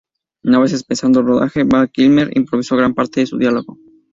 Una 0.43 0.57
vez 0.57 0.73
empezado 0.73 1.19
el 1.19 1.27
rodaje, 1.27 1.63
Val 1.63 1.91
Kilmer 1.91 2.35
improvisó 2.35 2.75
gran 2.75 2.95
parte 2.95 3.19
de 3.19 3.27
su 3.27 3.37
diálogo. 3.37 3.77